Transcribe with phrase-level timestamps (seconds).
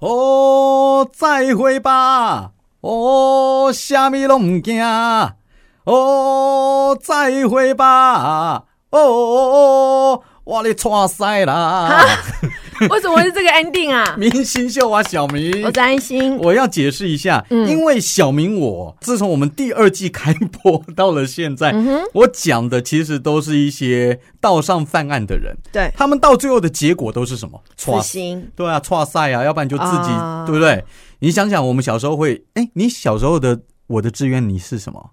[0.00, 2.52] 哦，再会吧，
[2.82, 4.80] 哦，虾米拢唔惊，
[5.84, 12.06] 哦，再会吧，哦，我咧喘西啦。
[12.90, 14.14] 为什么是这个 ending 啊？
[14.16, 16.36] 明星秀啊，小明，我是安心。
[16.38, 21.74] 我要解释一下，因为小明我自从我们第二季开播到了现在，
[22.14, 27.60] 我讲的其实都是一些道上犯案的人，对他们到最后的结果都是什么？
[27.76, 28.48] 死刑。
[28.54, 30.08] 对啊，错赛啊，要不然就自己，
[30.46, 30.84] 对不对？
[31.18, 35.10] 你想想，我们小时候会，哎，你小时候的我的志愿你是什么？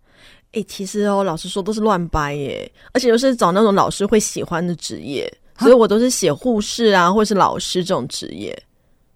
[0.52, 5.32] 哎，其实哦，老实说都是乱掰耶，而且又是找那种老师会喜欢的职业。
[5.60, 8.58] 所以我都是写护士啊，或是老师这种职业。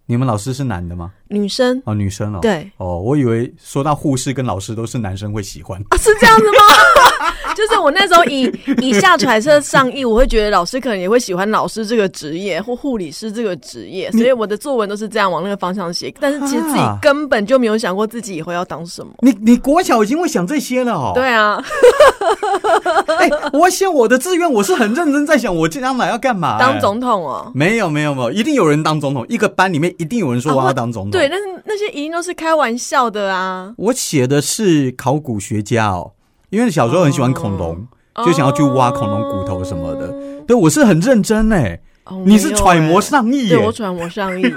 [0.06, 1.14] 你们老师是男的吗？
[1.30, 2.40] 女生哦，女生哦。
[2.42, 7.32] 对哦，我以为说到护士跟老师都是男生会喜欢啊，是这样子吗？
[7.56, 8.52] 就是我那时候以
[8.82, 16.14] 以下揣测上亿，我会觉得老师可能也会喜欢老师这个职业或护理师这个职业，所以我的作文都是这样往那个方向写。
[16.20, 19.12] 但是其实自己根本就没有想过自己以后要当什么。
[19.20, 21.12] 你你国小已经会想这些了哦？
[21.16, 21.62] 对啊。
[23.20, 26.58] 哎，我写我的志愿，我是很认真在想，我将来要干嘛？
[26.60, 27.52] 当总统哦？
[27.54, 29.26] 没有没有没有，一定有人当总统。
[29.28, 31.19] 一个班里面一定有人说我要当总统。
[31.20, 33.74] 对，但是那些一定都是开玩笑的啊。
[33.78, 36.14] 我写的是考古学家哦。
[36.50, 37.86] 因为小时候很喜欢恐龙，
[38.26, 40.14] 就想要去挖恐龙骨头什么的。
[40.48, 41.80] 对我是很认真哎，
[42.26, 44.46] 你是揣摩上意，对我揣摩上意。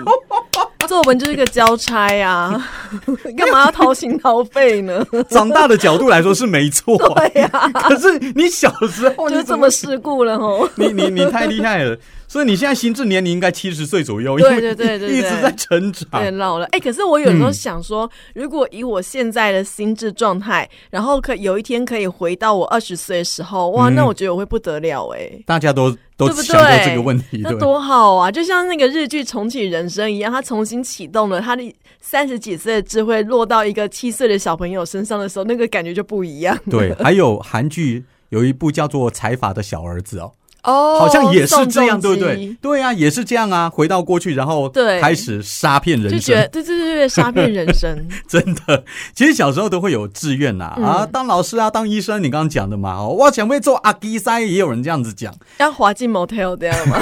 [0.88, 2.62] 作文就是个交差呀，
[3.36, 5.04] 干嘛要掏心掏肺呢？
[5.30, 7.48] 长大的角度来说是没错， 对呀。
[7.74, 10.68] 可是你小时候就这么世故了哦。
[10.74, 11.96] 你你你太厉害了。
[12.32, 16.64] 所以你现在心智年龄应该七十岁左右，对对对对，一直在成长，对老了。
[16.72, 25.30] 哎，可是我有时候想说，如果以我现在的心智状态，然后可有一天可以回到我二十岁的时候，哇，那我觉得我会不得了哎。
[25.44, 28.30] 大家都都想过这个问题，那多好啊！
[28.30, 31.62] 就像那个日剧《重启人生》一样，他重新启动了他的
[32.00, 36.58] 三十几岁的智慧，落到一个七岁的小朋友身上的时候，那个感觉就不一样。
[36.70, 40.32] 对，还有韩剧有一部叫做《财阀的小儿子》哦。
[40.64, 42.56] 哦，好像也是这样，对不对？
[42.60, 43.68] 对啊，也是这样啊。
[43.68, 48.84] 回到过去，然后开始杀骗人生，就觉得对对对对，杀骗人生，真的。
[49.14, 52.22] 其实小时候都会有志愿呐，啊，当老师啊，当医生。
[52.22, 57.00] 你刚刚讲的嘛，我想会做阿基塞，也有人这样子讲，要滑进 motel 这样吗？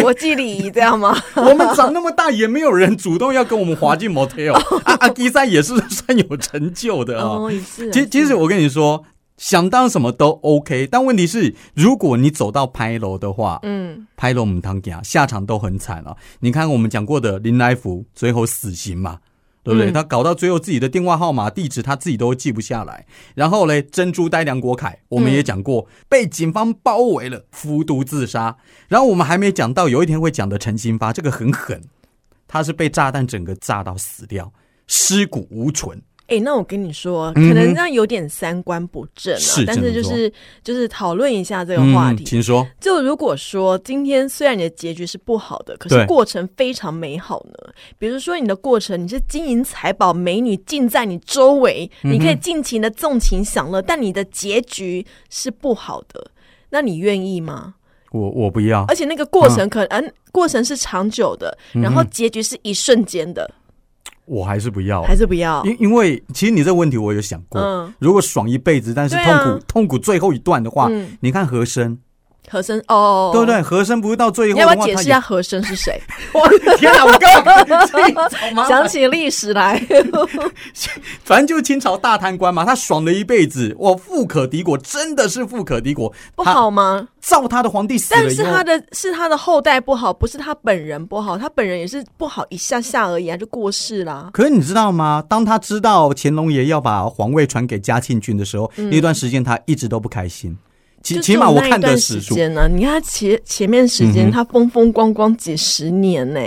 [0.00, 1.16] 国际礼仪这样吗？
[1.34, 4.52] 我们长那么大，也没有人主动要跟我们滑进 motel。
[4.84, 7.90] 阿基塞也是算有成就的哦，是。
[7.90, 9.04] 其其实我跟你说。
[9.36, 16.16] 想当什么都 OK，但问题是，如果你走到拍楼的话，嗯，拍楼唔当家，下场都很惨啊。
[16.40, 19.18] 你看我们讲过的林来福，最后死刑嘛，
[19.64, 19.90] 对不对？
[19.90, 23.06] 他搞到最后自己的电话号码、地址他自己都记不下来。
[23.34, 28.56] 然后嘞，珍珠呆梁国凯，我们也讲过，被警方包围了，服毒自杀。
[28.86, 31.82] 然后我们还没讲到有一天会讲的陈新发，这个很狠，
[32.46, 34.52] 他是被炸弹整个炸到死掉，
[34.86, 36.00] 尸骨无存。
[36.26, 39.64] 哎，那我跟你说，可能这样有点三观不正啊。
[39.66, 42.66] 但是就是就是讨论一下这个话题，请说。
[42.80, 47.72] 就如果说今天虽然你的结局是不好的，可是过程非常美好呢。
[47.98, 56.30] 比如说你的过程，你是金银财宝、美女尽在你周围，你可以尽情的纵情享乐，但你的结局是不好的，
[56.70, 57.74] 那你愿意吗？
[58.12, 58.84] 我我不要。
[58.88, 63.50] 而且那个过程可能过程是长久的，然后结局是一瞬间的。
[64.26, 70.90] 我还是不要，还是不要，因因为其实你这个问题我有想过，如果爽一辈子，但是痛苦痛苦最后一段的话，
[71.20, 71.98] 你看和珅。
[72.50, 73.60] 和珅哦，对不对？
[73.62, 76.00] 和珅不是到最后，要不要解释一下和珅是谁？
[76.32, 77.04] 我的天哪！
[77.04, 78.24] 我刚
[78.54, 79.78] 刚想起历史来，
[81.24, 87.08] 反正就是清朝大贪官嘛，他爽了一辈子，我，富可敌国，真的是富可敌国，不好吗？
[87.20, 94.28] 造他的皇帝死了，但是他的是他的后代不好，不是他本人不好，他本人也是不好一下下而已啊，就过世了。
[94.32, 95.24] 可是你知道吗？
[95.28, 100.56] 当他知道乾隆爷要把皇位传给嘉庆君的时候，那段时间他一直都不开心。
[101.04, 102.66] 起起码我看的时间呢？
[102.66, 106.40] 你看前前面时间，他风风光光几十年呢。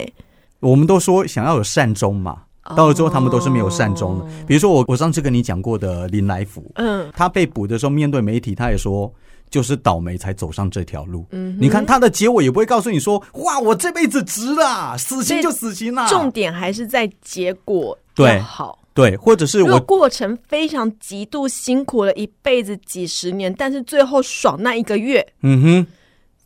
[0.59, 2.41] 我们都说想要有善终嘛，
[2.75, 4.25] 到了之后他们都是没有善终的。
[4.47, 9.13] 比如说我我上次跟你讲过的林来福，嗯，他被捕的时候面对媒体，他也说
[9.51, 11.23] 就是倒霉才走上这条路。
[11.29, 16.07] 嗯，你看他的结尾也不会告诉你说哇，我这辈子值了，死刑就死刑了。
[16.07, 18.79] 重点还是在结果对好。
[18.97, 25.87] 对，或者是我过程非常极度辛苦了一辈子几十年，但是最后爽那一个月，嗯哼，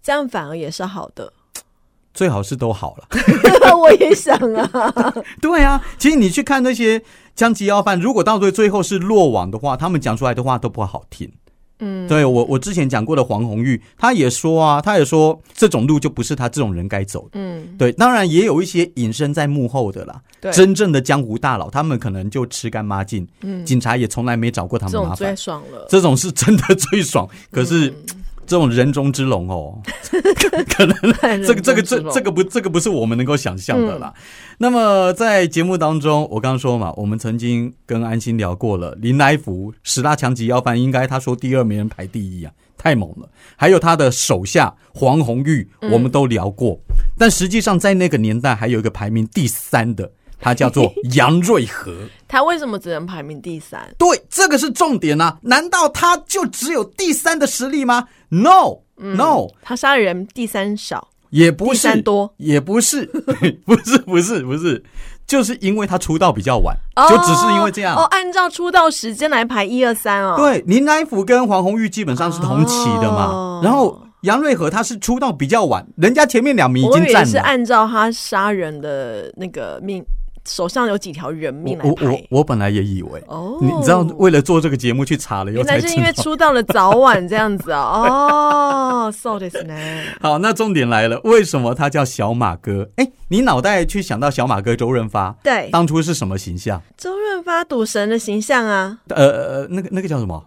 [0.04, 1.32] 这样反而也是好的，
[2.14, 3.08] 最好是都好了。
[3.80, 7.02] 我也想啊， 对啊，其实你去看那些
[7.38, 11.32] 枪击要犯，如果到最最后是落网的话，他们讲出来的话都不好听。
[11.82, 17.32] 嗯，对我我之前讲过的黄红玉，他也说啊，他也说这种路就不是他这种人该走的。
[17.34, 20.22] 嗯，对，当然也有一些隐身在幕后的啦。
[20.40, 23.28] 对，真正的江湖大佬，他们可能就吃干抹净。
[23.42, 25.18] 嗯，警察也从来没找过他们麻烦。
[25.18, 27.28] 最爽了，这种是真的最爽。
[27.52, 27.94] 可是。
[28.52, 29.80] 这种人中之龙哦，
[30.76, 30.94] 可能
[31.42, 34.14] 这个这个这这个不这个不是我们能够想象的啦。
[34.58, 43.30] 那么在节目当中，我刚刚说嘛，我们曾经跟安心聊过了，林来福十大强级要犯，应该他说第二没人排第一啊，太猛了。
[43.56, 46.78] 还有他的手下黄红玉，我们都聊过，
[47.18, 50.12] 但实际上在那个年代还有一个排名第三的。
[50.42, 51.94] 他叫做 杨瑞和，
[52.28, 53.94] 他为什么只能排名第三？
[53.98, 55.38] 对，这个是重点啊！
[55.44, 63.06] 难道他就只有第三的实力吗？No，No，他杀人第三少，也不是多，也不是，
[63.66, 64.84] 不是，不是，不是，
[65.28, 66.76] 就是因为他出道比较晚，
[67.08, 68.04] 就只是因为这样哦。
[68.06, 70.34] 按照出道时间来排一二三哦。
[70.36, 77.26] 对，林来福跟黄红玉基本上是同期的嘛，然后杨瑞和他是出道比较晚，人家前面两名已经占了。
[77.26, 80.04] 是按照他杀人的那个命。
[80.48, 83.24] 手上有几条人命来我我我本来也以为。
[83.28, 87.82] 哦，你知道为了做这个节目去查了，原来是因为出道了早晚这样子啊。
[87.82, 89.76] 哦， so this 呢？
[90.20, 92.90] 好，那重点来了，为什么他叫小马哥？
[92.96, 96.82] 哎，你脑袋去想到小马哥周润发，对，当初是什么形象？
[96.98, 98.98] 周润发赌神的形象啊？
[99.10, 100.44] 呃呃，那个那个叫什么？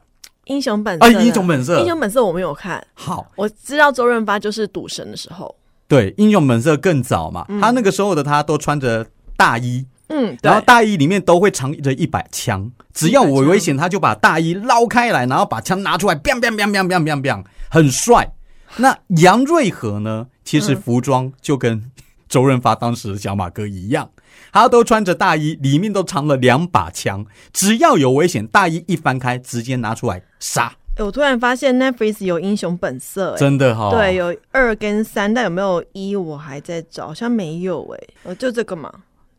[0.47, 2.85] 英雄本色啊，英雄本色，英雄本色我没有看。
[2.93, 5.55] 好，我知道周润发就是赌神的时候，
[5.89, 9.87] 对，英雄本色更早嘛，他那个时候的他都穿着大衣。
[10.09, 18.31] 嗯，然后大衣里面都会藏着一把枪，只要我危险，他就把大衣捞开来，然后把枪拿出来，biang biang biang biang biang biang biang，很帅。
[18.77, 20.27] 那杨瑞和呢？
[20.45, 21.91] 其实服装就跟
[22.29, 24.11] 周润发当时的小马哥一样，
[24.53, 30.71] 他都穿着大衣，里面都藏了两把枪，只要有危险，大衣一翻开，直接拿出来杀。
[30.99, 33.91] 我突然发现 Netflix 有英雄本色，真的哈？
[33.91, 36.15] 对，有二跟三，但有没有一？
[36.15, 38.01] 我还在找，好像没有哎。
[38.25, 38.93] 呃，就这个嘛。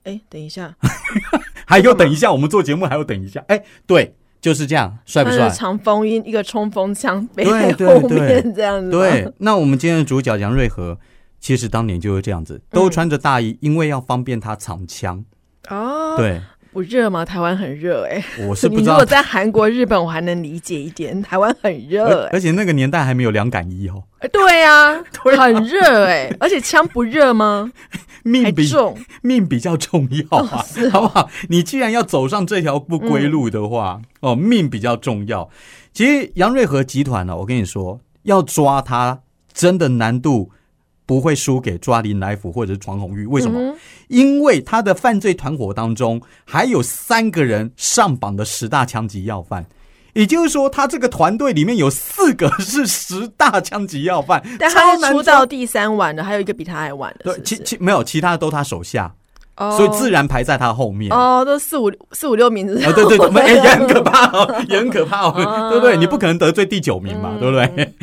[0.06, 0.75] 哎，等一下，
[1.68, 3.44] 还有等一下，我们做节目还要等一下。
[3.48, 5.50] 哎，对，就是这样，帅不帅？
[5.50, 8.92] 长风衣，一个冲锋枪背在后面，这样子。
[8.92, 10.98] 对，那我们今天的主角杨瑞和，
[11.40, 15.25] 其实当年就是这样子，都穿着大衣，因为要方便他藏枪。
[15.69, 16.40] 哦，对，
[16.75, 17.24] 不热吗？
[17.24, 18.92] 台湾很热，哎，我是 不知道。
[18.92, 24.04] 如果在韩国、日本，我还能理解一点， 台湾很热，而且那个年代还没有两感一哦。
[24.33, 27.72] 对 呀，很热哎，而且枪不热吗？
[28.24, 28.69] 命比
[29.22, 31.30] 命比较重要啊，好不好？
[31.48, 35.50] 你既然要走上这条不归路的话，哦，命比较重要。
[35.94, 39.22] 其实杨瑞和集团呢，我跟你说，要抓他
[39.54, 40.51] 真的难度
[41.06, 43.25] 不会输给抓林来福或者是传红玉。
[43.25, 43.75] 为什么？
[44.07, 49.66] 因为他的犯罪团伙当中还有三个人上榜的十大枪击要犯。
[50.13, 57.34] 也就是说，他这个团队里面有四个是十大枪击要犯，但他是出到第三晚的，还有一个比他还晚的。
[57.34, 59.13] 对，其其没有，其他的都他手下，
[59.57, 61.12] 所以自然排在他后面。
[61.12, 62.75] 哦，都四五四五六名字。
[62.86, 65.98] 哦，对对对， 也很可怕哦，也很可怕哦，对不对？
[65.98, 67.94] 你不可能得罪第九名嘛，对不对？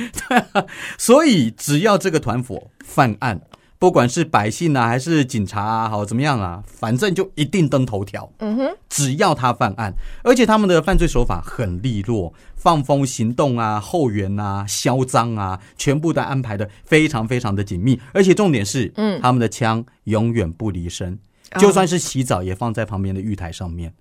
[0.98, 3.40] 所以只要这个团伙犯案。
[3.78, 8.30] 不管是百姓啊，还是警察啊，好怎么样啊，反正就一定登头条。
[8.38, 18.00] 嗯哼，只要他犯案，而且他们的犯罪手法很利落，放风行动啊，后援啊，嚣张啊，全部都安排的非常非常的紧密。
[18.14, 21.18] 而且重点是，嗯，他们的枪永远不离身，
[21.58, 23.92] 就算是洗澡也放在旁边的浴台上面。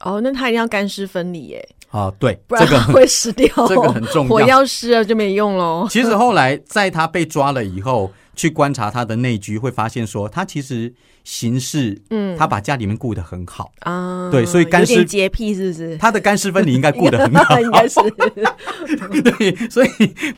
[0.00, 1.68] 哦，那他一定要干湿分离耶。
[1.90, 4.28] 啊，对，这个会湿掉， 这个很重要。
[4.34, 5.86] 火要湿了就没用喽。
[5.90, 8.12] 其实后来在他被抓了以后。
[8.38, 10.92] 去观察他的内居，会发现说他其实
[11.26, 15.98] 行事，嗯，他把家里面顾得很好啊，对，所以干湿洁癖是不是？
[15.98, 17.98] 他的干湿分离应该顾得很好， 应该是，
[19.22, 19.88] 对，所以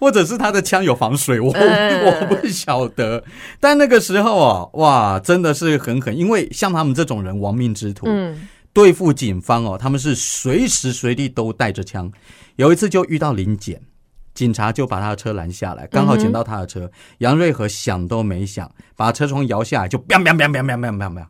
[0.00, 3.22] 或者是他的枪有防水，我我不晓得。
[3.60, 12.10] 但那个时候啊，哇，真的是很狠，因为像他们这种人亡命之徒，嗯，对付警方哦，他们是随时随地都带着枪。
[12.56, 13.78] 有一次就遇到临检。
[14.38, 16.88] 警察就把他的车拦下来，刚好捡到他的车。
[17.18, 21.26] 杨瑞和想都没想，把车窗摇下来，就 biang biang biang biang biang biang biang。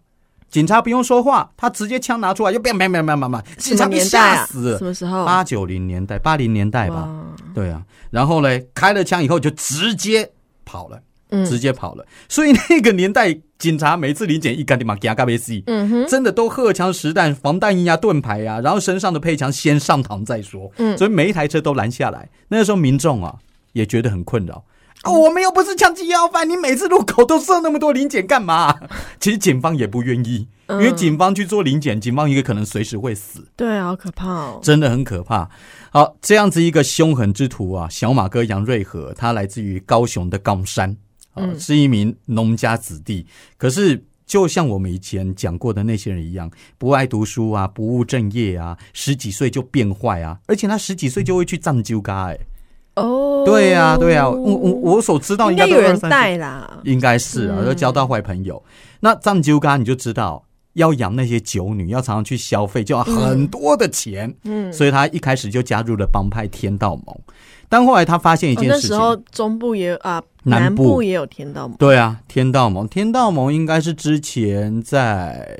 [0.50, 3.42] 警察不用说话，他直接枪拿出来，就 biang biang biang biang biang。
[3.56, 4.76] 警察被吓死。
[4.76, 5.24] 什么时候？
[5.24, 7.08] 八九零年代，八零年代吧。
[7.54, 10.30] 对啊，然后呢，开了枪以后就直接
[10.66, 11.00] 跑了。
[11.46, 22.28] 直接跑了，所以那个年代警察每次临检一干的嘛，给阿嘎贝西，嗯哼，真的都荷枪实弹，防弹衣啊、盾牌啊，然后身上的配枪先上膛再说，嗯，所以每一台车都拦下来。
[22.48, 23.34] 那个时候民众啊
[23.72, 24.64] 也觉得很困扰，
[25.04, 28.74] 哦我们又不是枪击要犯，你每次路口都设那么多临检干嘛？
[29.20, 33.46] 其实警方也不愿意，因为警方去做临检，警方一个可能随时会死。
[33.56, 35.48] 对，好可怕哦，真的很可怕。
[35.90, 40.96] 好，这样子一个凶狠之徒啊，小马哥杨瑞和，他来自于高雄的冈山，
[41.38, 43.26] 啊，是一名农家子弟。
[43.56, 52.38] 可是，就像我们以前讲过的那些人一样，不爱读书啊，不务正业啊，十几岁就变坏啊，而且他十几岁就会去藏鸠嘎，哎。
[52.96, 58.60] 哦，对呀，对呀，我我我所知道应该有人带啦，应该是啊，要交到坏朋友。
[58.98, 64.34] 那藏酒咖你就知道，要养那些酒女，要常常去消费，就要很多的钱。
[64.42, 67.16] 嗯，所以他一开始就加入了帮派天道盟。
[67.68, 71.76] 但后来他发现一件事情，那时候中部也啊，南部也有天道盟。
[71.76, 75.58] 对啊，天道盟，天道盟应该是之前在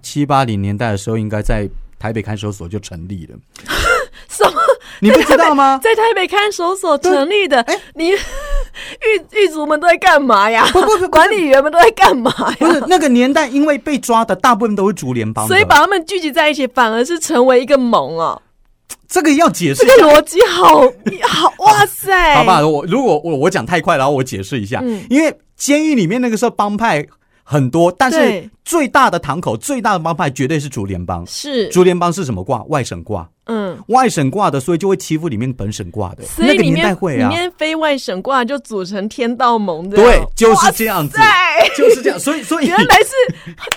[0.00, 3.36] 七八零年代的时候，应该在台北看守所就成立了。
[4.28, 4.60] 什么？
[5.00, 5.80] 你不知道吗？
[5.82, 8.16] 在台北看守所成立的，哎，你 狱
[9.32, 10.66] 狱卒们都在干嘛呀？
[10.72, 12.56] 不不，管理员们都在干嘛呀？
[12.58, 18.40] 不是那个年代，因为被抓的大部分都是竹联帮，所以把他们聚集在一起，反而是成为一个盟啊。
[19.08, 20.80] 这个要解释，这个逻辑好
[21.28, 22.34] 好，哇塞！
[22.34, 27.06] 好吧，我如果我我讲太快，然后我解释一下，因为监狱里面那个时候帮派。
[27.44, 31.26] 很多，但是最大的堂口、最大的帮派绝对是竹联帮。
[31.26, 32.62] 是竹联帮是什么挂？
[32.68, 33.28] 外省挂。
[33.52, 36.22] 嗯，外省挂的，所以就会欺负里面本省挂的。
[36.24, 39.96] 所以里面会啊，里面非外省挂就组成天道盟的。
[39.96, 41.18] 对，就是这样子，
[41.76, 42.18] 就是这样。
[42.18, 43.10] 所以，所以原来是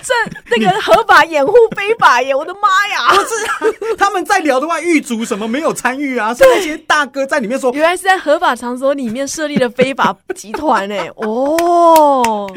[0.02, 0.14] 这
[0.56, 2.34] 那个合法掩护非法耶！
[2.34, 3.14] 我的妈呀！
[3.14, 6.32] 不是他们在聊的话，狱卒什么没有参与啊？
[6.32, 11.10] 是那些大哥在里面说，原来是在合法场所里面设立的非法集团哎！
[11.16, 12.50] 哦，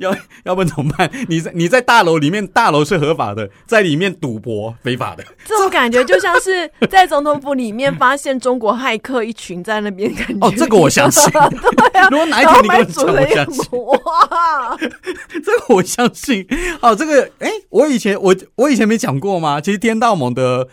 [0.00, 1.10] 要要不然怎么办？
[1.28, 6.32] 你在你在大楼里面，大楼是合法的，在里面赌博非法的，这种感觉就像。
[6.42, 11.30] 是在总统府里面发现中国骇客一群在那边，感觉哦，这个我相信。
[11.32, 13.84] 对啊，如果哪一天你跟我讲，我相信。
[13.84, 14.76] 哇，
[15.32, 16.46] 这个我相信。
[16.80, 19.60] 哦，这个哎，我以前我我以前没讲过吗？
[19.60, 20.68] 其实天道盟的。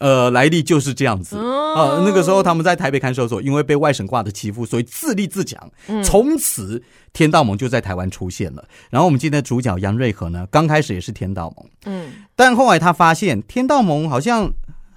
[0.00, 2.02] 呃，来历就是这样子啊。
[2.06, 5.60] 那个时候他们在台北看守所，因为被外省挂的欺负，所以自立自强。
[6.02, 8.64] 从此天道盟就在台湾出现了。
[8.88, 14.50] 然后我们今天的主角杨瑞和呢，刚开始也是天道盟，嗯，但后来他发现天道盟好像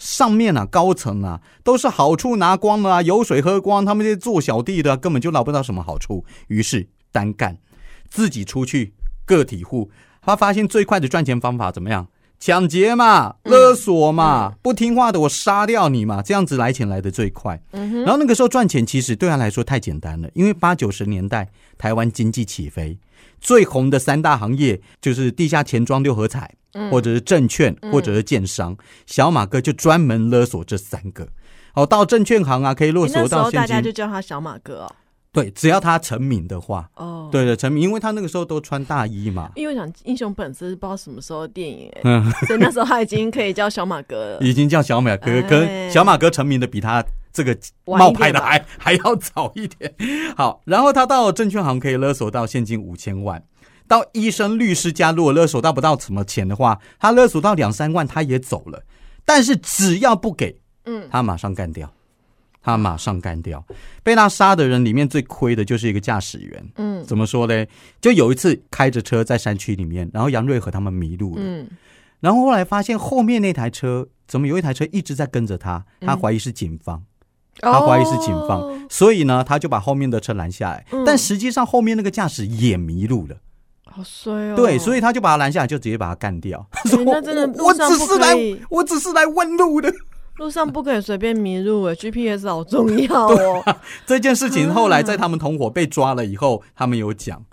[0.03, 6.25] 上面啊高层啊都是好处拿光了啊，油水喝光，他们这些做小弟的根本就拿不到什么好处。
[6.47, 7.57] 于是单干，
[8.09, 8.93] 自己出去
[9.25, 9.89] 个体户。
[10.21, 12.07] 他发现最快的赚钱方法怎么样？
[12.37, 17.61] 抢劫嘛，勒索嘛，不听话的我杀掉你嘛，这样子来钱来的最快。
[17.71, 22.99] 然后那个时候赚钱其实对他来说太简单了，因为八九十年代台湾经济起飞，
[23.43, 26.49] 最红的三大行业就是地下钱庄、六合彩，
[26.89, 28.75] 或者是证券，或者是建商。
[29.05, 31.27] 小马哥就专门勒索这三个。
[31.75, 33.59] 哦，到证券行啊，可以勒索到现金。
[33.59, 34.89] 大家就叫他小马哥。
[35.33, 39.49] 对，只要他成名的话，哦，对的，成名，因为他那个时候都穿大衣嘛。
[39.55, 49.93] 因为我想《英雄本色》是不知道什么时候的电影，嗯，所以那时候他已经可以叫小马哥了， 已经叫小马哥，跟小马哥成名的比他这个冒牌的还还要早一点。
[50.37, 53.43] 好，然后他到证券行可以勒索到现金五千万，
[53.87, 58.83] 到医生、律师家如果勒索到不到什么钱的话，他勒索到两三万他也走了。
[59.25, 61.91] 但是只要不给，嗯，他马上干掉。
[62.65, 63.61] 他马上干掉，
[64.03, 66.65] 被他杀的人里面最亏的就是一个驾驶员。
[66.77, 67.65] 嗯，怎么说呢？
[67.99, 71.41] 就有一次开着车在山区里面，然后杨瑞和他们迷路了。
[71.43, 71.67] 嗯，
[72.21, 77.03] 然后后来发现后面那台车怎么有一台车一直在跟着他，他怀疑是警方，
[77.59, 80.85] 他怀疑是警方，所以呢他就把后面的车拦下来。
[81.05, 83.35] 但实际上后面那个驾驶也迷路了，
[83.85, 84.55] 好衰哦。
[84.55, 86.65] 对，所以他就把他拦下来，就直接把他干掉。
[87.05, 88.35] 那真的，我只是来，
[88.69, 89.93] 我只是来问路的。
[90.37, 93.63] 路上不可以随便迷路诶，GPS 好重要哦。
[94.07, 97.45] 这件事情后来在他们同伙被抓了以后，他们有讲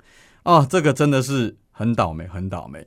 [0.44, 2.86] 哦，这个真的是很倒霉，很倒霉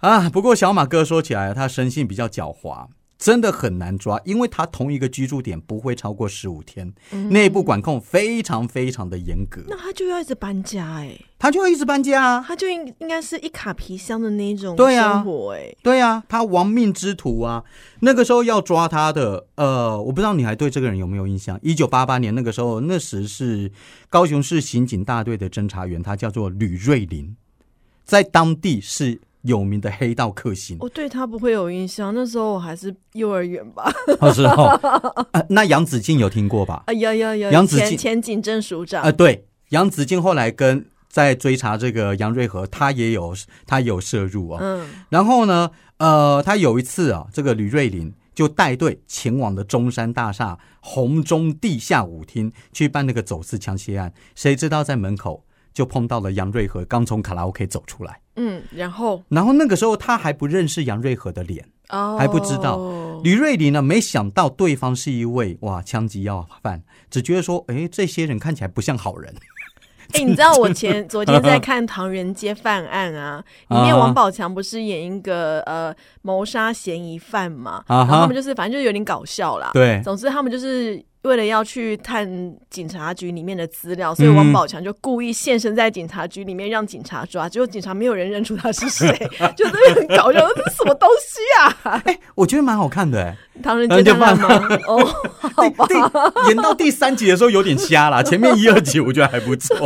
[0.00, 0.28] 啊。
[0.28, 2.88] 不过小马哥说起来，他生性比较狡猾。
[3.22, 6.92] 真的很难抓，因为他同一个居住点不会超过十五天，
[7.30, 9.62] 内部管控非常非常的严格。
[9.68, 17.62] 那他就要一直搬家哎，他就要一直搬家啊，他就应应该是一卡皮箱的那种生活哎，对呀，他亡命之徒啊。
[18.00, 21.56] 那个时候要抓他的，呃，我不知道你还对这个人有没有印象？
[21.62, 23.70] 一九八八年那个时候，那时是
[24.10, 27.36] 高雄市刑警大队的侦查员，他叫做吕瑞林，
[28.04, 29.20] 在当地是。
[29.42, 32.14] 有名的黑道克星，我对他不会有印象。
[32.14, 33.92] 那时候我还是幼儿园吧。
[34.20, 34.68] 那时候，
[35.48, 36.84] 那杨子敬有听过吧？
[36.86, 37.50] 哎呀呀呀！
[37.50, 43.34] 杨子敬前警政署长啊，对，杨子敬后来跟在追查这个杨瑞和，他也有
[43.66, 44.58] 他有涉入啊。
[44.62, 54.14] 嗯，然后呢，呃，他有一次啊，这个吕瑞林就带队前往了中山大厦红中地下舞厅去办那个走私枪械案。
[54.34, 58.20] 谁知道在门口就碰到了杨瑞和，刚从卡拉 OK 走出来。
[58.36, 62.78] 嗯，然后然后那个时候他还不认识杨瑞和的脸，哦，还不知道。
[63.22, 69.34] 吕瑞林呢，没想到对方是一位哇枪击要犯，只觉得说，哎，这些人看起来不像好人。
[70.14, 77.84] 哎，你知道我前昨天在看《唐人街犯案》啊， 里面王宝强不是演一个呃谋杀嫌疑犯嘛？
[77.86, 79.70] 然后他们就是反正就是有点搞笑啦。
[79.74, 81.02] 对，总之他们就是。
[81.22, 82.28] 为了要去探
[82.68, 87.48] 警察局里面的资料，所以王宝强就故意现身在警察局里面，让警察抓。
[87.48, 89.06] 结果警察没有人认出他是谁，
[89.56, 92.02] 就这边很搞笑，这是什么东西啊？
[92.04, 94.78] 哎，我觉得蛮好看的，哎，唐人街探案吗？
[94.88, 95.04] 哦，
[95.54, 95.86] 好吧，
[96.48, 99.76] 演到第三集的时候有点瞎啦， 前面一二集我觉得还不错，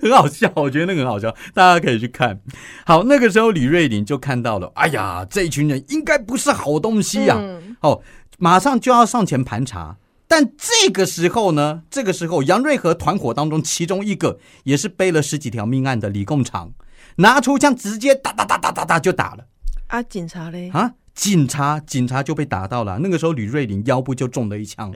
[0.00, 2.40] 很好笑，我觉得那个很好笑，大家可以去看。
[2.86, 7.38] 好，那个时候李瑞麟就看到了，哎呀，这一群人应该不是好东西呀，
[7.82, 8.00] 哦。
[8.42, 16.72] 马上就要上前盘查，但这个时候呢，这个时候杨瑞和团伙当中其中一个也是背了十几条命案的李贡长，
[17.18, 19.46] 拿出枪直接打打打打打打就打了。
[19.86, 20.68] 啊，警察嘞？
[20.70, 22.98] 啊，警察，警察就被打到了。
[22.98, 24.92] 那个时候吕瑞林腰部就中了一枪，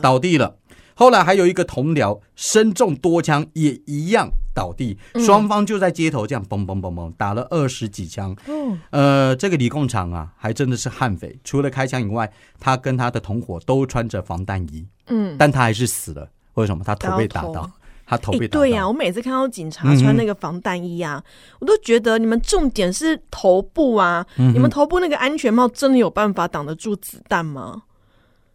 [0.00, 0.56] 倒地了。
[0.94, 4.96] 后来还有一个同僚身中多枪，也一样倒地。
[5.26, 8.34] 双方就在街头这样嘣嘣嘣嘣打了二十几枪。
[8.48, 11.38] 嗯呃，这个李共厂啊，还真的是悍匪。
[11.44, 14.86] 除了开枪以外，他跟他的同伙都穿着防弹衣。
[15.08, 16.26] 嗯，但他还是死了。
[16.54, 16.82] 为什么？
[16.82, 17.70] 他头被打到，
[18.06, 18.60] 他头被打到。
[18.60, 21.22] 对呀，我每次看到警察穿那个防弹衣啊，
[21.60, 24.24] 我都觉得你们重点是头部啊。
[24.36, 27.82] 你们头部那个安全帽真的有办法挡得住子弹吗？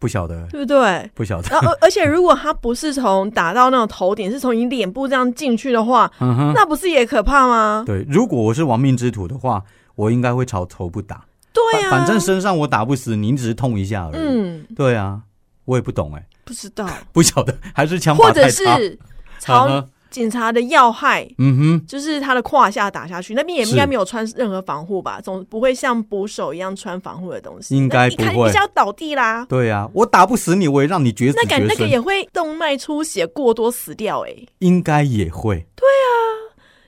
[0.02, 1.08] 不晓得，对不对？
[1.14, 1.56] 不晓得。
[1.58, 7.84] 而而且，如果他不是从打到那种头顶，是从你脸部这样进去的话，那不是也可怕吗？
[7.86, 9.62] 对，如果我是亡命之徒的话，
[9.94, 11.24] 我应该会朝头部打。
[11.52, 14.18] 对啊，反正身上我打不死你，只是痛一下而已。
[14.18, 15.20] 嗯，对啊，
[15.66, 18.98] 我也不懂哎，不知道， 不晓得，还是枪或者是
[19.38, 19.86] 朝。
[20.12, 25.20] 警察的要害，嗯哼，就是他的胯下打下去，那边也应该没有穿任何防护吧？
[25.20, 29.44] 总不会像捕手一样穿防护的东西，应该不会，一下要倒地啦。
[29.48, 35.66] 对啊，我打不死你，我也让你绝死那感那个也会动脉出血过多死掉，哎，应该也会。
[35.74, 36.14] 对啊，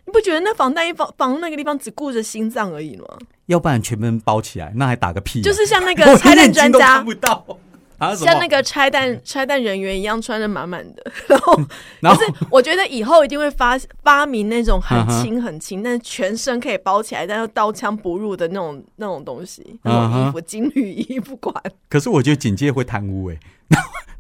[0.05, 3.07] 你不觉得那防弹衣防防那个地方只顾着心脏而已吗？
[3.47, 5.41] 要不然全部包起来，那还打个屁？
[5.43, 7.45] 就是像那个 拆弹专家看不到。
[8.17, 11.57] 像那个拆弹拆弹人员一样穿的满满的， 然后，
[12.03, 21.55] 可是我觉得以后一定会发发明那种很轻很轻，但是全身可以包起来，但是刀枪不入的那种那种东西，那种衣服，金缕衣不管。
[21.89, 23.39] 可是我觉得警戒会贪污哎。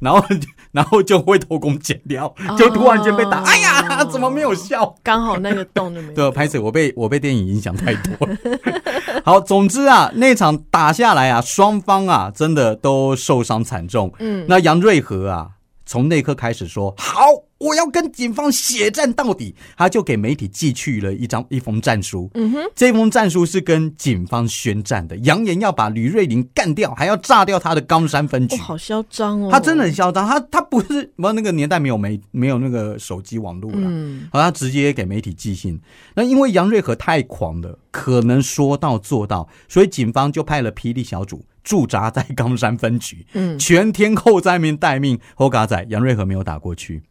[0.01, 0.25] 然后，
[0.73, 3.43] 然后就会偷工减料，就突然间被打。
[3.45, 4.95] 哎呀，怎么没有笑？
[5.03, 6.13] 刚好那个洞就没。
[6.13, 8.29] 对，拍摄我被我被电影影响太多。
[9.25, 14.13] 好，总之啊，那场打下来啊，双方啊，真的都受伤惨重。
[14.19, 15.49] 嗯，那杨瑞和啊。
[15.87, 17.21] 从那刻开始说好，
[17.59, 19.55] 我要跟警方血战到底。
[19.77, 22.31] 他就给媒体寄去了一张一封战书。
[22.35, 28.57] 嗯哼，这封战书是跟警方宣战的，扬言要把吕瑞林干掉，还要炸掉他的冈山分局。
[28.57, 29.49] 好嚣张哦！
[29.51, 30.27] 他真的很嚣张。
[30.27, 35.81] 他他不是，不那个年代没有媒没有那个手机网络了，嗯，好，他直接给媒体寄信。
[36.15, 41.45] 那因为杨瑞和太狂了，可能说到做到，所以警方就派了霹雳小组。
[41.65, 45.19] 驻扎在冈山分局，嗯，全天候在面待命。
[45.35, 47.03] 后嘎仔杨瑞和没有打过去。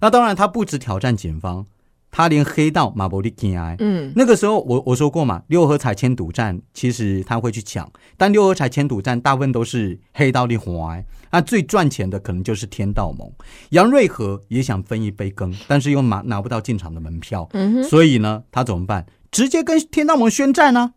[0.00, 1.64] 那当然，他不止挑战警方，
[2.10, 11.02] 他连黑道马伯利金埃，嗯，那个时候我我说过嘛，六合彩签赌站其实他会去抢，但六合彩签赌站大部分都是黑道的活。
[11.30, 13.28] 那最赚钱的可能就是天道盟。
[13.70, 19.06] 杨瑞和也想分一杯羹，但是又拿拿不到进场的门票，嗯所以呢，他怎么办？
[19.32, 20.92] 直接跟天道盟宣战呢？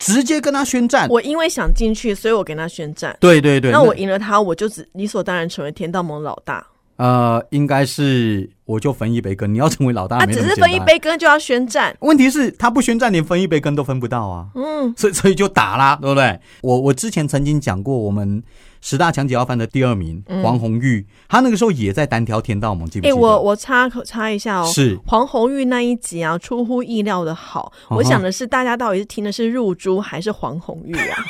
[0.00, 1.08] 直接跟他宣战。
[1.08, 3.16] 我因为想进去，所以我跟他宣战。
[3.20, 3.70] 对对对。
[3.70, 6.66] 那我赢了他，我就只理所当然成为天道盟老大。
[6.96, 9.52] 呃，应该是我就分一杯羹。
[9.52, 11.96] 你要成为老大，他只是分一杯羹就要宣战。
[12.00, 14.46] 问题是，他不宣战，连分一杯羹都分不到啊。
[14.54, 14.94] 嗯。
[14.96, 16.38] 所以所以就打啦，对不对？
[16.62, 18.42] 我我之前曾经讲过，我们。
[18.82, 23.14] 十大强解要犯的第二名黄红玉，他那个时候也在单挑天道盟，记不记得？
[23.14, 27.70] 我我插口插一下哦，是黄红玉那一集啊，出乎意料的好。
[27.90, 31.26] 我想的是，大家到底是听的是入珠还是黄红玉啊？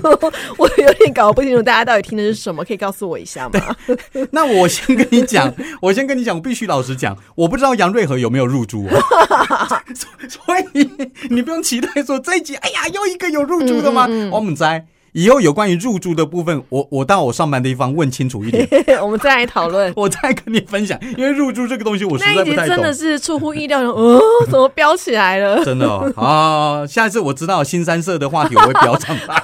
[0.56, 2.64] 我有点搞不清楚，大家到底听的是什么？
[2.64, 3.76] 可以告诉我一下吗？
[4.32, 9.82] 那我先跟你讲，我先跟你讲，我必须老实讲，我不知道杨瑞和有没有入住啊，
[10.28, 10.88] 所以
[11.30, 14.06] 你不用期待说这一集，哎呀，又一个有入住的吗？
[14.30, 14.86] 我们在。
[15.16, 18.68] 以后有关于入住的部分，我我到我上班的地方问清楚一点，
[19.00, 20.98] 我们再来讨论， 我再跟你分享。
[21.16, 22.74] 因为入住这个东西，我实在不太懂。
[22.74, 24.20] 真的是出乎意料的，哦，
[24.50, 25.64] 怎么飙起来了？
[25.64, 26.84] 真的哦，啊！
[26.84, 29.40] 下一次我知道新三色的话题，我会飙上来。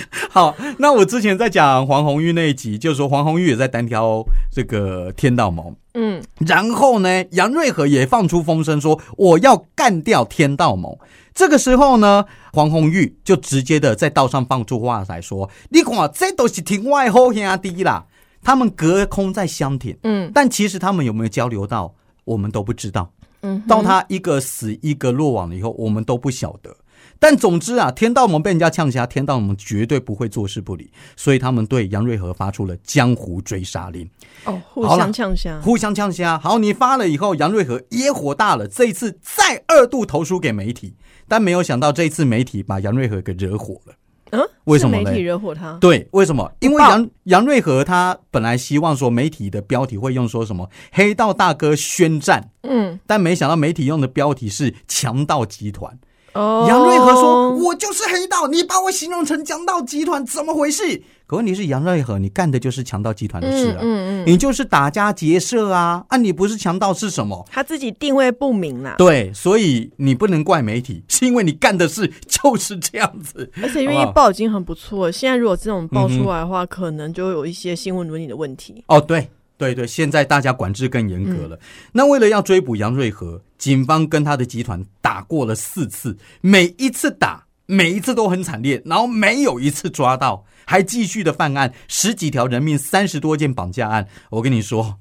[0.30, 5.74] 好，那我之前在讲黄红玉那一集，就是说黄红玉也在单挑这个天道盟。
[5.94, 10.96] 嗯，然后呢，杨瑞和也放出风声说我要干掉天道盟。
[11.34, 18.04] 这个时候呢，黄红玉就直接的在道上放出话来说：“你看，这都是庭外好兄弟啦，
[18.42, 19.96] 他们隔空在相挺。
[20.02, 23.10] 嗯，但其实他们有没有交流到，我们都不知道。
[23.42, 26.74] 嗯，到他一个死一个落网了以后，我们都不晓得。”
[27.22, 34.10] 但总之啊，天道盟被人家呛瞎，天道盟绝对不会坐视不理，所以他们对杨瑞和发出了江湖追杀令。
[34.44, 36.36] 哦，互相呛瞎，互相呛瞎。
[36.36, 40.96] 好，你发了以后，杨瑞和也火大了，这一次再二度投书给媒体，
[41.28, 43.94] 但没有想到这一次媒体把杨瑞和给惹火了。
[44.32, 45.78] 嗯，为什么媒体惹火他？
[45.80, 46.50] 对，为什么？
[46.58, 55.96] 因为杨杨瑞和他本来希望说媒体的标题会用说什么“黑道大哥宣战”，嗯，但没想到媒体用的标题是“强盗集团”。
[56.34, 63.78] 杨瑞和说：“我就是黑道，你把我形容成强盗集团，怎么回事？”可问题是杨瑞和，你干的就是强盗集团的事啊！
[63.80, 66.04] 嗯嗯，你就是打家劫舍啊！
[66.08, 67.46] 啊，你不是强盗是什么？
[67.50, 68.96] 他自己定位不明啊。
[68.98, 73.50] 对，所以你不能怪媒体，是因为你干的事就是这样子。
[73.62, 78.84] 而且愿意报已经很不错，现在如果这种报出来的话，可能就有一些新闻伦理的问题。
[78.88, 79.26] 哦，对。
[79.56, 81.58] 对对，现在大家管制更严格了。
[81.92, 94.08] 那为了要追捕杨瑞和，警方跟他的集团打过了四次，每一次打，每一次都很惨烈，然后没有一次抓到，还继续的犯案，十几条人命，三十多件绑架案。
[94.30, 94.98] 我跟你说，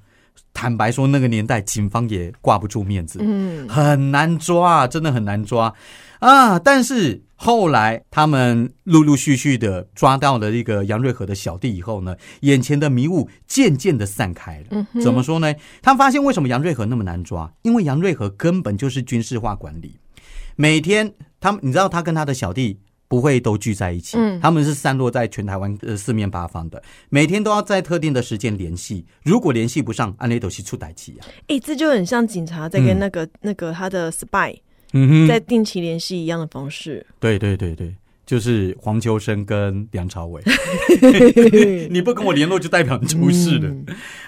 [0.54, 5.74] 坦白说，那个年代警方也挂不住面子，嗯，很难抓，真的很难抓
[6.20, 6.58] 啊。
[6.60, 7.22] 但是。
[7.44, 14.66] 后来，他们陆陆续续的抓到了一个杨瑞和的小弟以后呢，眼前的迷雾渐渐的散开了。
[14.70, 15.52] 嗯，怎么说呢？
[15.82, 17.52] 他发现为什么杨瑞和那么难抓？
[17.64, 19.98] 因为杨瑞和根本就是军事化管理，
[20.56, 22.80] 每天他们，你知道，他跟他的小弟
[23.12, 31.28] 不会都聚在一起，嗯，他们是散落在全台湾呃四面八方的，每天都要在特定的时间联系，如果联系不上，安内都是出歹气啊。
[31.48, 34.56] 哎，这就很像警察在跟那个那个他的 spy。
[34.94, 37.06] 嗯哼，在定期联系一样的方式。
[37.20, 37.94] 对对对对，
[38.26, 40.42] 就是黄秋生跟梁朝伟。
[41.92, 43.74] 你不跟我联络，就代表你出事了。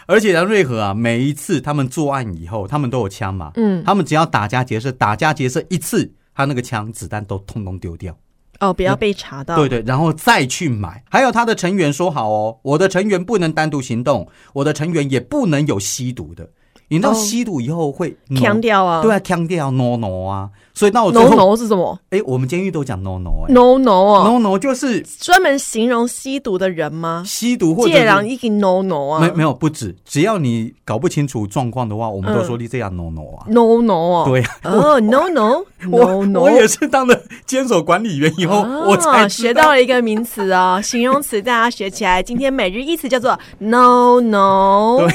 [0.07, 3.53] 而且梁瑞和啊，每一次他们作案以后，他们都有枪嘛。
[3.55, 8.17] 嗯，他们只要打家劫舍，打家劫舍一次，他那个枪子弹都通通丢掉。
[8.59, 9.55] 哦，不要被查到。
[9.55, 11.03] 对对，然后再去买。
[11.09, 16.49] 还有他的成员说好哦，我的成员不能单独行动，我的成员也不能有吸毒的。
[16.93, 19.01] 你知道吸毒以后会强调啊？
[19.01, 20.49] 对啊，强调 no no 啊。
[20.75, 21.99] 所以那我 no no 是什么？
[22.09, 27.23] 哎，我们监狱都讲 no no 哎，no no 啊，no no 就是专门形容吸毒的人吗？
[27.27, 29.21] 吸毒或者借狼一个 no no 啊？
[29.21, 42.23] 没没有不止，只要你搞不清楚状况的话，我们都说你这样 no no 啊，no no 啊，对哦 no no no no，我也是当了监守管理员以后，我才学到了一个名词啊，形容词大家学起来。
[42.23, 45.13] 今天每日一词叫做 no no，对，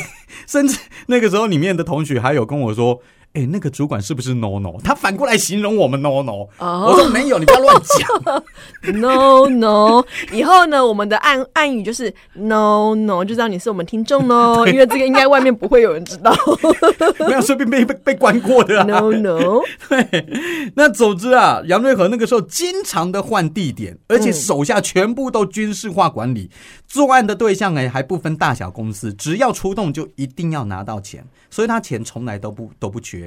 [0.48, 3.00] 甚至那个时候里面的同学还有跟我说。
[3.34, 4.80] 哎，那个主管是不是 no no？
[4.82, 6.48] 他反过来形容我们 no no。
[6.58, 8.42] 我说没有，你不要乱讲。
[9.00, 14.66] no no，以后呢，我们的暗暗语就是 no no，就知道你是我们听众喽。
[14.66, 16.34] 因为这个应该外面不会有人知道。
[17.28, 18.82] 没有，说不定被被被关过的。
[18.84, 19.60] no no。
[19.88, 26.50] 对，那总之啊，杨瑞和那个时候经常的换地点，而且手下全部都军事化管理，
[26.86, 33.17] 作案的对象哎还不分大小公司，只要出动就一定要拿到钱，所以他钱从来都不都不缺。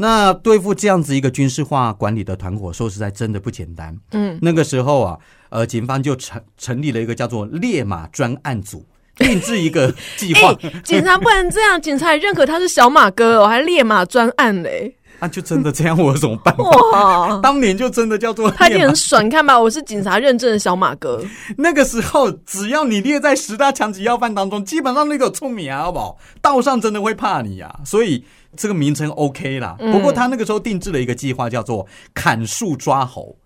[0.00, 3.98] 那对付这样子一个军事化管理的团伙，说实在真的不简单。
[4.12, 8.86] 嗯，那个时候啊，呃，警方就成成立了一个叫做“烈马专案组”，
[9.18, 10.54] 定制一个 计划。
[10.84, 14.94] 警察不能这样，警察也认可他是小马哥哦，还烈马专案嘞。
[15.18, 17.40] 那就真的这样，我有什么办法？
[17.42, 21.20] 当年就真的叫做他也很爽，看吧，我是警察认证的小马哥。
[21.56, 26.16] 那个时候，只要你列在十大强级要犯当中，基本上那个聪明啊，好不好？
[26.40, 28.24] 道上真的会怕你啊，所以。
[28.56, 33.36] 这个名称 OK 啦，不过他那个时候定制了一个计划，叫做“砍树抓猴”，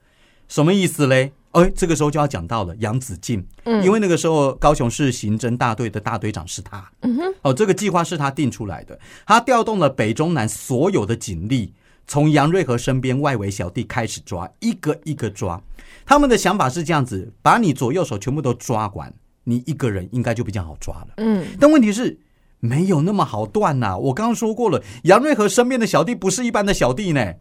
[0.49, 1.33] 什么意思嘞？
[1.51, 11.75] 哎，这个时候就要讲到了杨子敬，嗯，因为那个时候高雄市刑侦大队的大队长是他，嗯哼，哦，这个计划是他定出来的，他调动了北中南所有的警力，
[12.07, 15.61] 从杨瑞和身边外围小弟开始抓，一个一个抓。
[16.07, 19.13] 他们的想法是这样子：把你左右手全部都抓完，
[19.45, 21.09] 你一个人应该就比较好抓了。
[21.19, 22.19] 嗯，但问题是。
[22.65, 23.99] 没有那么好断呐！
[23.99, 27.35] 我刚刚说过了，杨瑞和身边的小弟不是一般的小弟呢。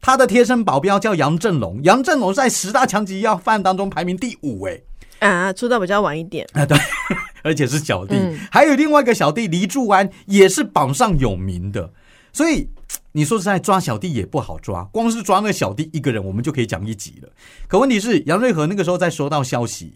[0.00, 4.80] 他的贴身保镖叫杨振龙，杨振龙在十大强级要犯当中排名第五，哎，
[5.28, 6.78] 啊，出道比较晚一点啊，对，
[7.44, 8.14] 而且是小弟。
[8.50, 11.92] 还有另外一个小弟黎柱安，也是榜上有名的。
[12.32, 12.66] 所以
[13.12, 17.28] 你说实在，抓小弟也不好抓，光是抓那个小弟一个人，我们就可以讲一集了。
[17.68, 19.92] 可问题是，杨瑞和那个时候在收到消息。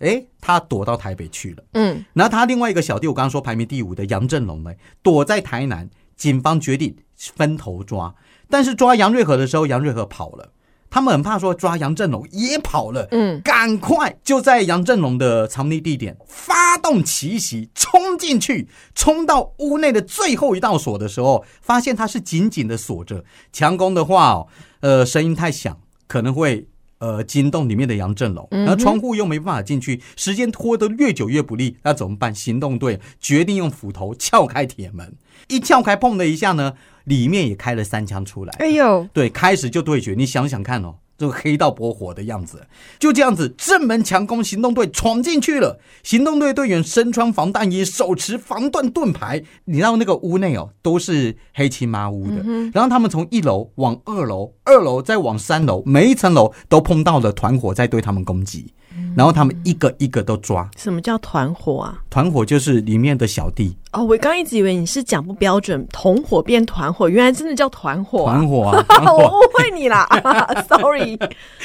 [0.00, 1.64] 哎，他躲到台北去了。
[1.72, 5.88] 嗯，然后他另外一个小弟，我刚刚说排名第五的杨振龙呢，躲在台南。
[6.16, 6.96] 警方决定
[7.34, 8.14] 分头抓，
[8.48, 10.50] 但是抓杨瑞和的时候，杨瑞和跑了。
[10.88, 23.22] 他们很怕说抓杨振龙也跑了，嗯，赶快就在杨振龙的藏匿地点发动奇袭，冲进去，冲到屋内的最后一道锁的时候，发现它是紧紧的锁着。
[23.52, 24.48] 强攻的话哦，
[24.80, 26.66] 呃，声音太响，可能会。
[26.98, 32.34] 呃，金洞里面的杨振龙，然后窗户又没办法进去，时间拖得越久越不利，那怎么办？
[32.34, 35.14] 行动队决定用斧头撬开铁门，
[35.48, 38.54] 一撬开，砰的一下呢，里面也开了三枪出来。
[38.58, 40.96] 哎呦，对，开始就对决，你想想看哦。
[41.18, 42.66] 这个黑道博火的样子，
[42.98, 45.80] 就这样子，正门强攻行动队闯进去了。
[46.02, 49.42] 行动队队员身穿防弹衣，手持防弹盾牌。
[49.64, 52.42] 你知道那个屋内哦，都是黑漆麻屋的。
[52.72, 58.72] 然后他们从一楼往二楼，二楼再往三楼，每一层楼都碰到了团伙在对他们攻击。
[59.16, 60.68] 然后他们一个一个都抓。
[60.76, 61.98] 什么叫团伙啊？
[62.10, 63.76] 团伙就是里面的小弟。
[63.92, 68.24] 哦，我刚一直以为你是讲不标准，同伙变团伙，原来真的叫团伙。
[68.24, 70.06] 团伙啊， 我误会你啦，
[70.68, 71.18] sorry。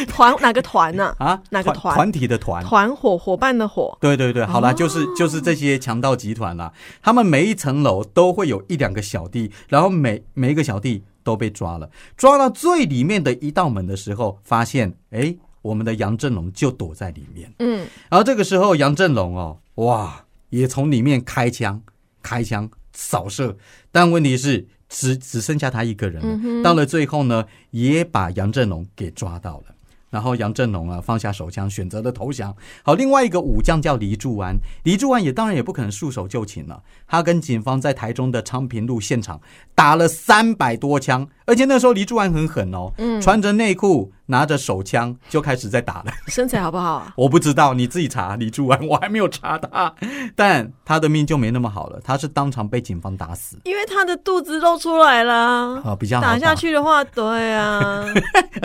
[0.08, 1.13] 团哪个团呢？
[1.17, 1.94] 啊，哪个团？
[1.96, 2.63] 团体的团。
[2.63, 3.98] 团伙伙伴的伙。
[4.00, 6.72] 对对对，好了，就是就是这些强盗集团啦。
[7.02, 11.89] 他们每一层楼都会有一两个小弟，然后每每一个小弟都被抓了。
[12.15, 15.36] 抓到最里面的一道门的时候，发现哎。
[15.62, 21.82] 我们的杨振龙就躲在里面，嗯，然后这个时候杨振龙哦，哇，也从里面开枪，
[22.21, 23.56] 开枪扫射，
[23.91, 26.63] 但问题是只只剩下他一个人了。
[26.63, 29.65] 到了最后呢，也把杨振龙给抓到了。
[30.10, 32.54] 然后杨振龙啊放下手枪，选择了投降。
[32.84, 36.84] 好，另外一个武将叫黎柱安，黎柱安也当然也不可能束手就擒了。
[37.08, 39.39] 他跟警方在台中的昌平路现场
[39.74, 44.12] 打了三百多枪，而且那时候黎柱安很狠哦，穿着内裤。
[44.32, 47.13] 拿着手枪就开始在打了， 身材好不好啊？
[47.17, 48.38] 我不知道，你自己查。
[48.38, 49.94] 李柱安，我还没有查他，
[50.36, 55.82] 但他的命就没那么好了，他是当场被警方打死，因为他的肚子露出来了。
[55.84, 58.06] 啊， 比较打下去的话，对啊，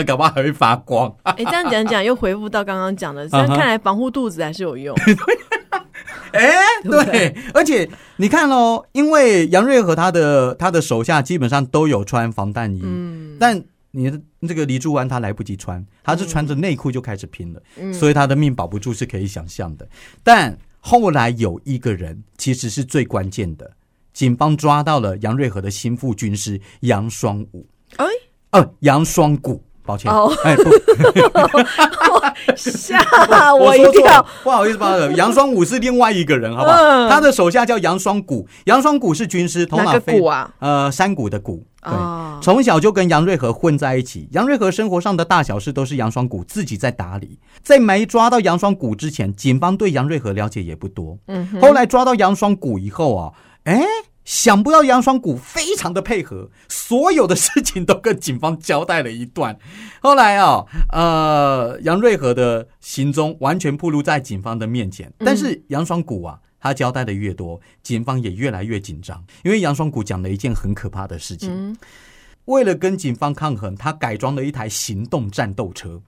[0.06, 1.12] 搞不好还会发光。
[1.24, 4.96] 哎，这样讲讲又回复到刚刚讲的，但看来防护肚子还是有用。
[6.32, 13.64] 哎，对，而且你看哦，因为杨瑞和他的他的手下基本上都有穿防弹衣，嗯，但。
[13.96, 19.88] 你的这个李柱安他来不及穿，他是穿着内裤就开始拼了，所以他的命保不住是可以想象的。
[20.22, 23.72] 但后来有一个人其实是最关键的，
[24.12, 28.04] 警方抓到了杨瑞和的心腹军师杨双武，哎，
[28.50, 29.62] 呃，杨双谷。
[29.86, 30.10] 抱歉，
[30.42, 30.64] 哎，不，
[32.58, 37.08] 吓我一跳，不好意思，不好意思，杨双武是另外一个人，好不好？
[37.08, 41.92] 他的手下叫杨双谷，杨双谷是军师，头脑飞啊，呃，山谷的谷，对，
[42.42, 44.28] 从小就跟杨瑞和混在一起。
[44.32, 47.38] 杨瑞和生活上的大小事都是杨双谷自己在打理。
[47.62, 51.18] 在没抓到杨双谷之前，警方对杨瑞和了解也不多。
[51.26, 53.32] 嗯，后来抓到杨双谷以后啊，
[53.64, 53.82] 哎。
[54.26, 59.56] 想不到杨双谷非常的配合，所有的事情都跟警方交代了一段。
[60.00, 65.12] 后来啊，呃，杨瑞和的行踪完全暴露在警方的面前。
[65.18, 71.76] 但是杨双谷啊，他交代的越多，警方也越来越紧张，因为杨双谷讲了一件很可怕的事情。
[72.46, 76.00] 为了跟警方抗衡，他改装了一台行动战斗车。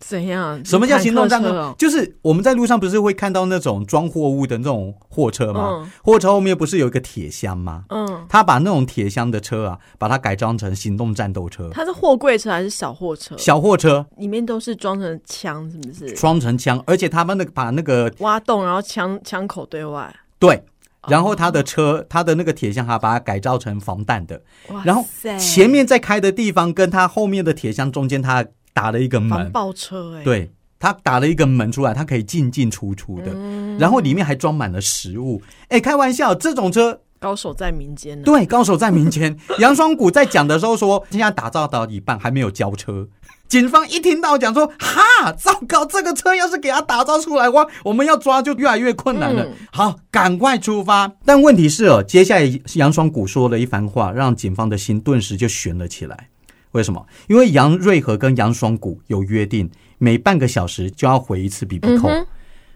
[0.00, 0.62] 怎样？
[0.62, 1.74] 什么叫行动战车？
[1.78, 5.90] 就是我们在路上不是会看到那种装货物的那种货车吗？
[6.02, 7.84] 货车后面不是有一个铁箱吗？
[7.88, 11.70] 嗯，他把那种铁箱的车啊，把它改装成行动战斗车。
[11.72, 13.34] 它是货柜车还是小货车？
[13.38, 16.12] 小货车里面都是装成枪，是不是？
[16.12, 20.14] 装成枪，而且他们那个把那个挖洞，然后枪枪口对外。
[20.38, 20.62] 对，
[21.08, 24.42] 然后他的车，他的那个铁箱还把它改造成防弹的。
[24.84, 25.04] 然后
[25.38, 28.44] 前面在开的地方，跟他后面的铁箱中间，他。
[28.76, 30.24] 打了一个门，爆车哎！
[30.24, 33.32] 对他打了一个门出来，他可以进进出出的，
[33.78, 35.40] 然后里面还装满了食物。
[35.68, 38.20] 哎，开玩笑，这种车高手在民间。
[38.22, 39.38] 对，高手在民间。
[39.60, 43.06] 杨双谷在讲的时候说，现在打造到一半还没有交车。
[43.48, 49.46] 警方一听到讲说，哈，糟糕，这个车要是给他打造出来的话，我们要抓就越来越困难了。
[49.70, 51.12] 好，赶快出发。
[51.24, 56.30] 但问题是哦，接下来杨双谷说了一番话，让警方的心顿时就悬了起来。
[56.72, 57.06] 为什么？
[57.28, 62.10] 因为杨瑞和跟杨双谷有约定，每半个小时就要回一次 B B 扣。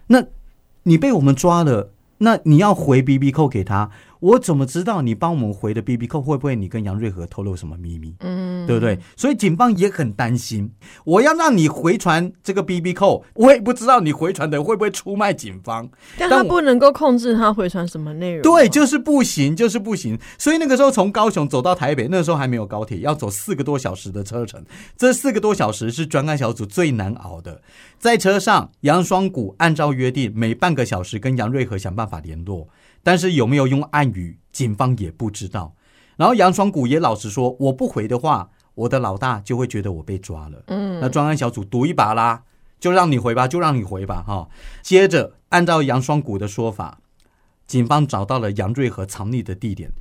[0.07, 0.23] 那
[0.83, 8.15] 你被我们抓了，那你要回 B B 扣给他，我怎么知道你帮我们回的 B B 扣会不会你跟杨瑞和透露什么秘密？
[8.19, 8.99] 嗯，对不对？
[9.15, 10.71] 所以警方也很担心，
[11.05, 15.89] 我要让你回传这个 B B 扣，我也不知道你回传的会不会出卖警方。
[16.17, 18.41] 但他不能够控制他回传什么内容。
[18.41, 20.19] 对，就是不行，就是不行。
[20.37, 24.63] 所以那个时候从高雄走到台北，那时候还没有高铁，要走四个多小时的车程。
[24.97, 27.61] 这四个多小时是专案小组最难熬的。
[27.97, 32.67] 在车上，杨双谷按照约定每半个小时跟杨瑞和想办法联络。
[33.03, 35.75] 但是有没有用暗语，警方也不知道。
[36.17, 40.63] 然后杨双谷也老实说，我不回的话，我的老大就会觉得我被抓了。
[40.67, 42.43] 嗯，那专案小组赌一把啦，
[42.79, 44.49] 就让你回吧，就让你回吧，哈。
[44.81, 46.99] 接着按照杨双谷的说法，
[47.65, 49.91] 警方找到了杨瑞和藏匿的地点。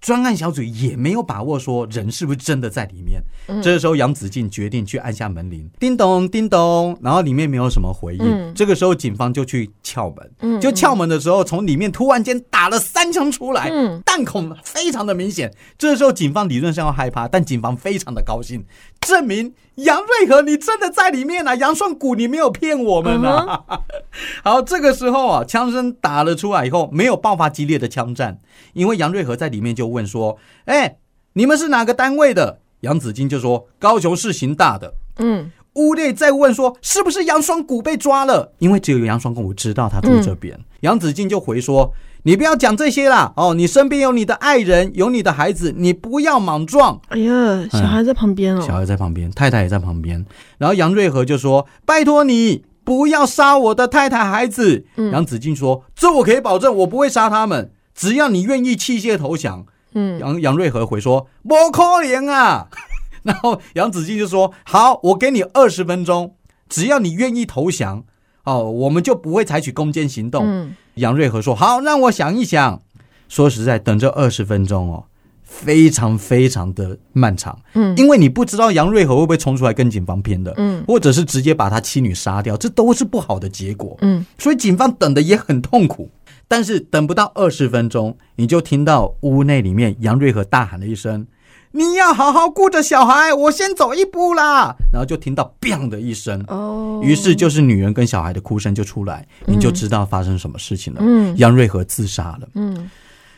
[0.00, 3.22] 专案小组也没有把握说人是不是真的在里面。
[3.62, 8.54] 这个时候，杨子敬决定去按下门铃，叮咚叮咚，然后里面没有什么回应。
[8.54, 10.60] 这个时候，警方就去撬门。
[10.60, 13.70] 就撬门的时候，从里面突然间打了三枪出来，
[14.06, 15.52] 弹孔非常的明显。
[15.76, 18.64] 这时候，警方理论上要害怕，但警方非常的高兴，
[19.00, 21.54] 证明杨瑞和你真的在里面啊！
[21.56, 23.64] 杨顺谷，你没有骗我们啊！
[24.44, 28.38] 好，这个时候啊，枪声打了出来以后，没有爆发激烈的枪战，
[28.74, 29.89] 因为杨瑞和在里面就。
[29.90, 30.96] 问说：“哎，
[31.34, 40.58] 你们是哪个单位的？”杨子金就说：“高雄市刑大的。”嗯，屋内再问说：“是不是杨双谷被抓了？”因为只有杨双谷知道他住这边。
[40.80, 41.92] 杨子金就回说
[42.24, 50.24] ：“你不要讲这些啦，哦，你身边有你的爱人，有你的孩子，你不要莽撞。”哎呀，小孩在旁边哦，小孩在旁边，太太也在旁边。
[50.56, 62.68] 然后杨瑞和就说：“拜托你不要杀我的太太孩子。”杨子金说：“这我可以保证，我不会杀他们，只要你愿意弃械投降。”嗯，杨杨瑞和回说：“不可能啊！”
[63.22, 66.34] 然后杨子敬就说：“好，我给你二十分钟，
[66.68, 68.04] 只要你愿意投降，
[68.44, 72.80] 哦，我们就不会采取攻坚行动。”嗯，杨瑞和说：“好，让我想一想。”
[73.28, 75.04] 说实在，等这二十分钟哦，
[75.44, 77.56] 非常非常的漫长。
[77.74, 83.96] 嗯，因为你不知道杨瑞和会不会冲出来跟警方拼的，嗯，或者是直接把他妻女杀掉，这都是不好的结果。
[84.00, 86.10] 嗯，所以警方等的也很痛苦。
[86.50, 91.24] 但是等不到二十分钟，你就听到屋内里面杨瑞和大喊了一声
[91.70, 100.98] ：“你要好好顾着小孩，我先走一步啦。”然后就听到 “bang” 的一声，哦，于是就是女人跟小孩的哭声就出来，你就知道发生什么事情了。
[101.04, 102.48] 嗯，杨瑞和自杀了。
[102.56, 102.90] 嗯，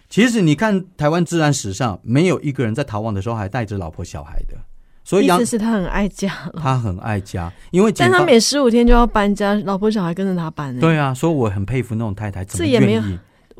[0.09, 4.57] 其实你看台湾治安史上，没有一个人在逃亡的时候还带着老婆小孩的。
[5.05, 10.79] 所以意思是他很爱家，他很爱家，因为但他每十五天就要搬家，老婆小孩跟着他搬。
[10.79, 13.19] 对啊，所以我很佩服那种太太，怎么愿意？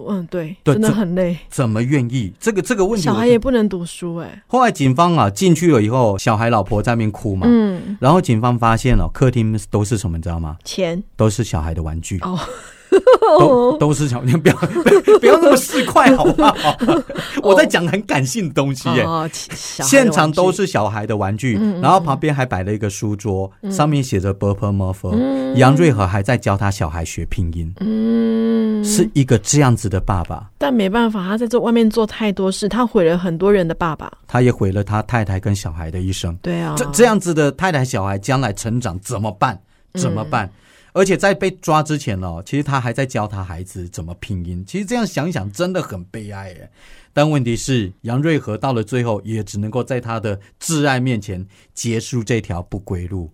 [0.09, 1.37] 嗯，对，真的很累。
[1.51, 2.33] 怎么愿意？
[2.41, 4.43] 这个这个问题，小孩也不能读书哎。
[4.47, 10.57] 后来警方啊进去了以后，小孩老婆在那边哭嘛，嗯，然后警方发现了客厅都是什么，你知道吗？
[10.65, 12.39] 钱，都是小孩的玩具哦。
[13.39, 14.55] 都 都是小，你不要
[15.21, 16.77] 不要那么市侩好不好？
[17.43, 19.07] 我在讲很感性的东西耶。
[19.83, 27.73] 现场都是小孩的玩具，然后旁边还摆了一个书桌，上面写着 b u r p e m o r e 杨瑞和还在教他小孩学拼音。
[27.81, 30.51] 嗯，是一个这样子的爸爸。
[30.59, 34.11] 但没办法，他在这外面做太多事，他毁了很多人的爸爸。
[34.27, 36.37] 他也毁了他太太跟小孩的一生。
[36.43, 39.59] 对啊，这这样子的太太小孩将来成长怎么办？
[39.95, 40.51] 怎么办？
[40.93, 44.63] 而且在被抓之前哦，其实他还在教他孩子怎么拼音。
[44.67, 46.71] 其实这样想想，真的很悲哀耶。
[47.15, 53.31] 但问题是，杨瑞和到了最后，也只能够在他的挚爱面前结束这条不归路。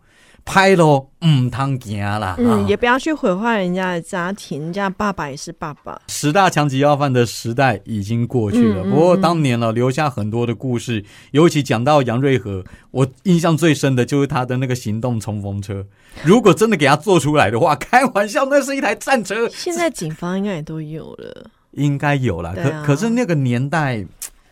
[0.49, 2.35] 拍咯，唔通行啦！
[2.39, 6.01] 嗯，也不要去毁坏人家的家庭，人家爸爸也是爸爸。
[6.09, 11.05] 十大强级要犯的时代已经过去了，不过当年呢，留下很多的故事。
[11.33, 15.85] 尤其讲到杨瑞和，我印象最深的就是他的那个行动冲锋车。
[16.25, 19.47] 如果真的给他做出来的话，开玩笑，那是一台战车。
[19.51, 22.55] 现在警方应该也都有了，应该有了。
[22.55, 24.07] 可可是那个年代。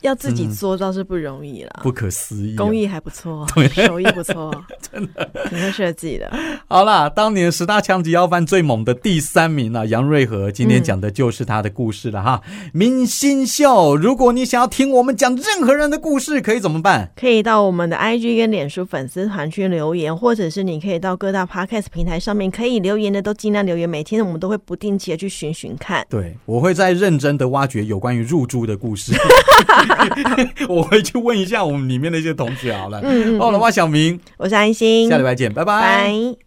[0.07, 4.51] 要自己做倒是不容易了，不可思议，工艺还不错， 手艺不错，
[4.92, 6.33] 真的挺会设计的。
[6.69, 12.40] 好啦，当年十大枪击要犯最猛的第三名啊，杨瑞和，今天讲的就是他的故事了哈。
[12.73, 17.11] 明星秀，如果你想要听我们讲任何人的故事，可以怎么办？
[17.16, 23.88] 可以到我们的 IG 跟脸书粉丝团去留言，或者是你可以到各大 Podcast 平台上面可以留言的，都尽量留言。
[23.88, 29.12] 每天我们都会不定期的去寻寻看，对我会在认真的挖掘有关于入住的故事。
[30.69, 33.01] 我回去问一下我们里面的一些同学好了。
[33.03, 36.46] 嗯，好了，我小明，我是安心，下礼拜见，拜拜。